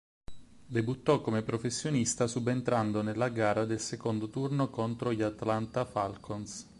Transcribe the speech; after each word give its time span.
Debuttò 0.65 1.21
come 1.21 1.43
professionista 1.43 2.25
subentrando 2.25 3.03
nella 3.03 3.29
gara 3.29 3.65
del 3.65 3.79
secondo 3.79 4.31
turno 4.31 4.71
contro 4.71 5.13
gli 5.13 5.21
Atlanta 5.21 5.85
Falcons. 5.85 6.67